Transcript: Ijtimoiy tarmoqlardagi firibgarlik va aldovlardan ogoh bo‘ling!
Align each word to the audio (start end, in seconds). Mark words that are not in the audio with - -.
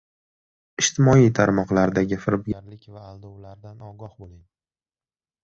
Ijtimoiy 0.83 1.27
tarmoqlardagi 1.39 2.19
firibgarlik 2.23 2.89
va 2.95 3.05
aldovlardan 3.11 3.87
ogoh 3.93 4.19
bo‘ling! 4.25 4.43